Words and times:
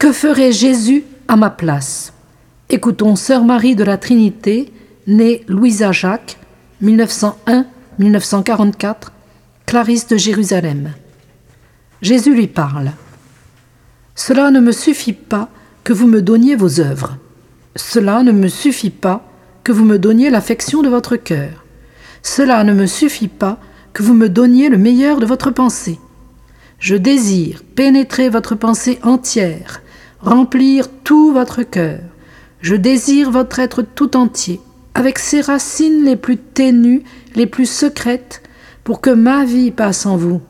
Que 0.00 0.10
ferait 0.12 0.50
Jésus 0.50 1.04
à 1.28 1.36
ma 1.36 1.50
place? 1.50 2.12
Écoutons 2.70 3.14
Sœur 3.16 3.44
Marie 3.44 3.76
de 3.76 3.84
la 3.84 3.98
Trinité, 3.98 4.72
née 5.06 5.44
Louisa 5.46 5.92
Jacques, 5.92 6.38
1901-1944, 6.82 8.94
Clarisse 9.66 10.06
de 10.06 10.16
Jérusalem. 10.16 10.94
Jésus 12.00 12.34
lui 12.34 12.46
parle. 12.46 12.92
Cela 14.14 14.50
ne 14.50 14.60
me 14.60 14.72
suffit 14.72 15.12
pas 15.12 15.50
que 15.84 15.92
vous 15.92 16.06
me 16.06 16.22
donniez 16.22 16.56
vos 16.56 16.80
œuvres. 16.80 17.18
Cela 17.76 18.22
ne 18.22 18.32
me 18.32 18.48
suffit 18.48 18.88
pas 18.88 19.30
que 19.64 19.72
vous 19.72 19.84
me 19.84 19.98
donniez 19.98 20.30
l'affection 20.30 20.80
de 20.80 20.88
votre 20.88 21.16
cœur. 21.16 21.66
Cela 22.22 22.64
ne 22.64 22.72
me 22.72 22.86
suffit 22.86 23.28
pas 23.28 23.58
que 23.92 24.02
vous 24.02 24.14
me 24.14 24.30
donniez 24.30 24.70
le 24.70 24.78
meilleur 24.78 25.20
de 25.20 25.26
votre 25.26 25.50
pensée. 25.50 25.98
Je 26.78 26.96
désire 26.96 27.62
pénétrer 27.74 28.30
votre 28.30 28.54
pensée 28.54 28.98
entière, 29.02 29.82
remplir 30.20 30.88
tout 31.04 31.32
votre 31.32 31.62
cœur. 31.62 32.00
Je 32.60 32.74
désire 32.74 33.30
votre 33.30 33.58
être 33.58 33.82
tout 33.82 34.16
entier, 34.16 34.60
avec 34.94 35.18
ses 35.18 35.40
racines 35.40 36.04
les 36.04 36.16
plus 36.16 36.36
ténues, 36.36 37.02
les 37.34 37.46
plus 37.46 37.66
secrètes, 37.66 38.42
pour 38.84 39.00
que 39.00 39.10
ma 39.10 39.44
vie 39.44 39.70
passe 39.70 40.04
en 40.06 40.16
vous. 40.16 40.40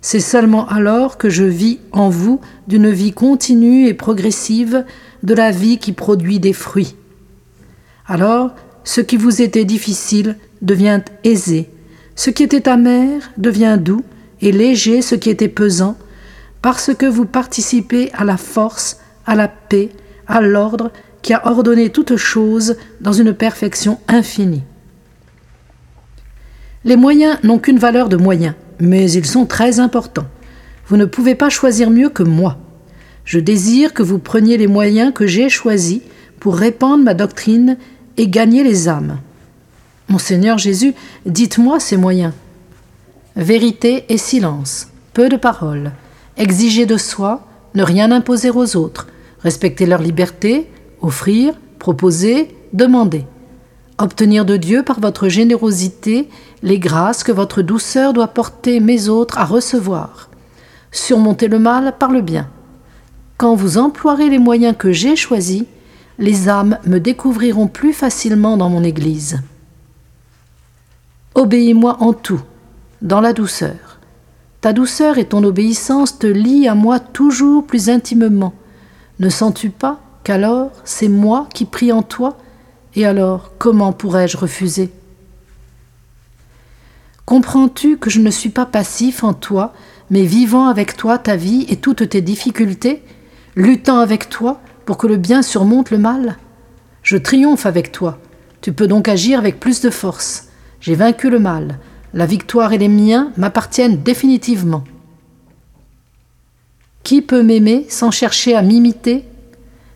C'est 0.00 0.20
seulement 0.20 0.66
alors 0.68 1.16
que 1.16 1.30
je 1.30 1.44
vis 1.44 1.78
en 1.92 2.08
vous 2.08 2.40
d'une 2.66 2.90
vie 2.90 3.12
continue 3.12 3.86
et 3.86 3.94
progressive, 3.94 4.84
de 5.22 5.34
la 5.34 5.52
vie 5.52 5.78
qui 5.78 5.92
produit 5.92 6.40
des 6.40 6.52
fruits. 6.52 6.96
Alors, 8.06 8.50
ce 8.82 9.00
qui 9.00 9.16
vous 9.16 9.40
était 9.40 9.64
difficile 9.64 10.36
devient 10.60 11.02
aisé, 11.22 11.70
ce 12.16 12.30
qui 12.30 12.42
était 12.42 12.68
amer 12.68 13.30
devient 13.36 13.78
doux, 13.80 14.02
et 14.40 14.50
léger 14.50 15.02
ce 15.02 15.14
qui 15.14 15.30
était 15.30 15.46
pesant, 15.46 15.96
parce 16.62 16.92
que 16.92 17.06
vous 17.06 17.26
participez 17.26 18.10
à 18.12 18.24
la 18.24 18.36
force, 18.36 18.98
à 19.26 19.34
la 19.34 19.48
paix, 19.48 19.90
à 20.26 20.40
l'ordre 20.40 20.90
qui 21.22 21.34
a 21.34 21.46
ordonné 21.46 21.90
toutes 21.90 22.16
choses 22.16 22.76
dans 23.00 23.12
une 23.12 23.32
perfection 23.32 23.98
infinie. 24.08 24.62
Les 26.84 26.96
moyens 26.96 27.38
n'ont 27.44 27.58
qu'une 27.58 27.78
valeur 27.78 28.08
de 28.08 28.16
moyens, 28.16 28.54
mais 28.80 29.10
ils 29.10 29.26
sont 29.26 29.46
très 29.46 29.78
importants. 29.78 30.26
Vous 30.88 30.96
ne 30.96 31.04
pouvez 31.04 31.36
pas 31.36 31.48
choisir 31.48 31.90
mieux 31.90 32.08
que 32.08 32.24
moi. 32.24 32.58
Je 33.24 33.38
désire 33.38 33.94
que 33.94 34.02
vous 34.02 34.18
preniez 34.18 34.56
les 34.56 34.66
moyens 34.66 35.12
que 35.14 35.28
j'ai 35.28 35.48
choisis 35.48 36.00
pour 36.40 36.56
répandre 36.56 37.04
ma 37.04 37.14
doctrine 37.14 37.76
et 38.16 38.26
gagner 38.26 38.64
les 38.64 38.88
âmes. 38.88 39.18
Mon 40.08 40.18
Seigneur 40.18 40.58
Jésus, 40.58 40.94
dites-moi 41.24 41.78
ces 41.78 41.96
moyens. 41.96 42.32
Vérité 43.36 44.04
et 44.08 44.18
silence, 44.18 44.88
peu 45.14 45.28
de 45.28 45.36
paroles, 45.36 45.92
exiger 46.36 46.84
de 46.84 46.96
soi, 46.96 47.46
ne 47.74 47.82
rien 47.84 48.10
imposer 48.10 48.50
aux 48.50 48.76
autres, 48.76 49.06
respecter 49.42 49.86
leur 49.86 50.00
liberté, 50.00 50.70
offrir, 51.00 51.54
proposer, 51.78 52.54
demander. 52.72 53.24
Obtenir 53.98 54.44
de 54.44 54.56
Dieu 54.56 54.82
par 54.82 55.00
votre 55.00 55.28
générosité 55.28 56.28
les 56.62 56.78
grâces 56.78 57.22
que 57.22 57.32
votre 57.32 57.62
douceur 57.62 58.12
doit 58.12 58.28
porter 58.28 58.80
mes 58.80 59.08
autres 59.08 59.38
à 59.38 59.44
recevoir. 59.44 60.30
Surmonter 60.90 61.48
le 61.48 61.58
mal 61.58 61.94
par 61.98 62.10
le 62.10 62.20
bien. 62.20 62.48
Quand 63.36 63.54
vous 63.54 63.78
emploierez 63.78 64.28
les 64.28 64.38
moyens 64.38 64.76
que 64.78 64.92
j'ai 64.92 65.16
choisis, 65.16 65.64
les 66.18 66.48
âmes 66.48 66.78
me 66.86 66.98
découvriront 66.98 67.66
plus 67.66 67.92
facilement 67.92 68.56
dans 68.56 68.68
mon 68.68 68.84
Église. 68.84 69.40
Obéis-moi 71.34 71.96
en 72.00 72.12
tout, 72.12 72.42
dans 73.00 73.20
la 73.20 73.32
douceur. 73.32 73.98
Ta 74.60 74.72
douceur 74.72 75.18
et 75.18 75.24
ton 75.24 75.42
obéissance 75.42 76.18
te 76.18 76.26
lient 76.26 76.68
à 76.68 76.74
moi 76.74 77.00
toujours 77.00 77.66
plus 77.66 77.88
intimement. 77.88 78.52
Ne 79.22 79.28
sens-tu 79.28 79.70
pas 79.70 80.00
qu'alors 80.24 80.72
c'est 80.82 81.06
moi 81.06 81.46
qui 81.54 81.64
prie 81.64 81.92
en 81.92 82.02
toi? 82.02 82.36
Et 82.96 83.06
alors 83.06 83.52
comment 83.56 83.92
pourrais-je 83.92 84.36
refuser? 84.36 84.90
Comprends-tu 87.24 87.98
que 87.98 88.10
je 88.10 88.18
ne 88.18 88.32
suis 88.32 88.48
pas 88.48 88.66
passif 88.66 89.22
en 89.22 89.32
toi, 89.32 89.74
mais 90.10 90.24
vivant 90.24 90.66
avec 90.66 90.96
toi 90.96 91.18
ta 91.18 91.36
vie 91.36 91.66
et 91.68 91.76
toutes 91.76 92.08
tes 92.08 92.20
difficultés, 92.20 93.04
luttant 93.54 94.00
avec 94.00 94.28
toi 94.28 94.60
pour 94.86 94.98
que 94.98 95.06
le 95.06 95.18
bien 95.18 95.42
surmonte 95.42 95.92
le 95.92 95.98
mal? 95.98 96.36
Je 97.04 97.16
triomphe 97.16 97.64
avec 97.64 97.92
toi. 97.92 98.18
Tu 98.60 98.72
peux 98.72 98.88
donc 98.88 99.06
agir 99.06 99.38
avec 99.38 99.60
plus 99.60 99.82
de 99.82 99.90
force. 99.90 100.48
J'ai 100.80 100.96
vaincu 100.96 101.30
le 101.30 101.38
mal. 101.38 101.78
La 102.12 102.26
victoire 102.26 102.72
et 102.72 102.78
les 102.78 102.88
miens 102.88 103.30
m'appartiennent 103.36 104.02
définitivement. 104.02 104.82
Qui 107.02 107.20
peut 107.20 107.42
m'aimer 107.42 107.86
sans 107.88 108.10
chercher 108.10 108.54
à 108.54 108.62
m'imiter? 108.62 109.24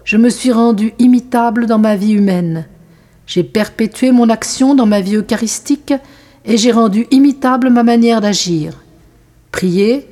Je 0.05 0.17
me 0.17 0.28
suis 0.28 0.53
rendu 0.53 0.93
imitable 0.99 1.67
dans 1.67 1.78
ma 1.78 1.97
vie 1.97 2.12
humaine. 2.12 2.67
J'ai 3.27 3.44
perpétué 3.44 4.12
mon 4.12 4.28
action 4.28 4.75
dans 4.75 4.87
ma 4.87 5.00
vie 5.00 5.17
eucharistique 5.17 5.94
et 6.44 6.56
j'ai 6.56 6.72
rendu 6.72 7.06
imitable 7.11 7.71
ma 7.71 7.83
manière 7.83 8.21
d'agir. 8.21 8.72
Prier, 9.50 10.09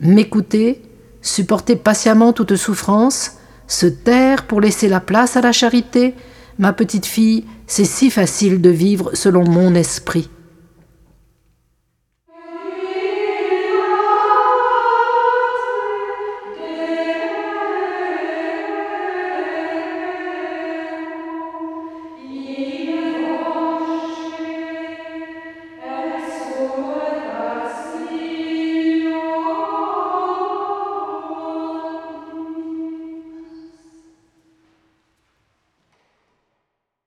m'écouter, 0.00 0.82
supporter 1.22 1.76
patiemment 1.76 2.32
toute 2.32 2.56
souffrance, 2.56 3.32
se 3.66 3.86
taire 3.86 4.46
pour 4.46 4.60
laisser 4.60 4.88
la 4.88 5.00
place 5.00 5.36
à 5.36 5.40
la 5.40 5.52
charité, 5.52 6.14
ma 6.58 6.72
petite 6.72 7.06
fille, 7.06 7.44
c'est 7.66 7.84
si 7.84 8.10
facile 8.10 8.60
de 8.60 8.70
vivre 8.70 9.10
selon 9.14 9.44
mon 9.44 9.74
esprit. 9.74 10.28